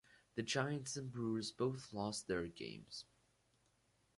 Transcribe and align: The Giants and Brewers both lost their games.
The 0.33 0.41
Giants 0.41 0.97
and 0.97 1.11
Brewers 1.11 1.51
both 1.51 1.93
lost 1.93 2.25
their 2.25 2.47
games. 2.47 3.05